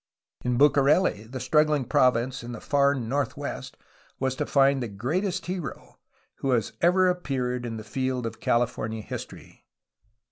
In 0.43 0.57
Bucareli 0.57 1.29
the 1.31 1.39
struggling 1.39 1.85
province 1.85 2.41
in 2.43 2.53
the 2.53 2.59
far 2.59 2.95
northwest 2.95 3.77
was 4.19 4.33
to 4.37 4.47
find 4.47 4.81
the 4.81 4.87
greatest 4.87 5.45
hero 5.45 5.99
who 6.37 6.49
has 6.53 6.73
ever 6.81 7.07
appeared 7.07 7.67
in 7.67 7.77
the 7.77 7.83
field 7.83 8.25
of 8.25 8.39
Califor 8.39 8.89
nia 8.89 9.03
history. 9.03 9.63